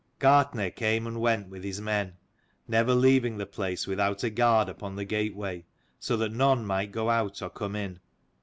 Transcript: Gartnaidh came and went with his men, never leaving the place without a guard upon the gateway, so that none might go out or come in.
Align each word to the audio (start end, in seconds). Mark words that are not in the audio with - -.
Gartnaidh 0.17 0.75
came 0.75 1.05
and 1.05 1.21
went 1.21 1.49
with 1.49 1.63
his 1.63 1.79
men, 1.79 2.13
never 2.67 2.95
leaving 2.95 3.37
the 3.37 3.45
place 3.45 3.85
without 3.85 4.23
a 4.23 4.31
guard 4.31 4.67
upon 4.67 4.95
the 4.95 5.05
gateway, 5.05 5.63
so 5.99 6.17
that 6.17 6.33
none 6.33 6.65
might 6.65 6.91
go 6.91 7.11
out 7.11 7.39
or 7.39 7.51
come 7.51 7.75
in. 7.75 7.99